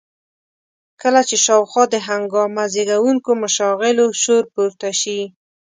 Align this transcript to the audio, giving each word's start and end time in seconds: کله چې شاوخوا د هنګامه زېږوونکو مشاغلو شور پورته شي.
کله 1.01 1.21
چې 1.29 1.35
شاوخوا 1.45 1.83
د 1.93 1.95
هنګامه 2.07 2.63
زېږوونکو 2.73 3.31
مشاغلو 3.43 4.05
شور 4.21 4.43
پورته 4.53 4.89
شي. 5.01 5.19